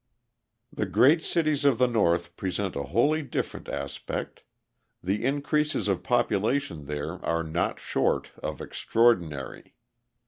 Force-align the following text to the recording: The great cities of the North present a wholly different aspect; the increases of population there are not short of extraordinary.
The 0.73 0.87
great 0.87 1.23
cities 1.23 1.63
of 1.63 1.77
the 1.77 1.85
North 1.85 2.35
present 2.35 2.75
a 2.75 2.81
wholly 2.89 3.21
different 3.21 3.69
aspect; 3.69 4.41
the 5.03 5.23
increases 5.23 5.87
of 5.87 6.01
population 6.01 6.85
there 6.85 7.23
are 7.23 7.43
not 7.43 7.79
short 7.79 8.31
of 8.41 8.61
extraordinary. 8.61 9.75